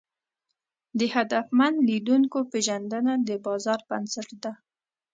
د 0.99 1.01
هدفمن 1.15 1.73
لیدونکو 1.89 2.37
پېژندنه 2.51 3.13
د 3.27 3.29
بازار 3.45 3.79
بنسټ 3.89 4.29
ده. 4.43 4.51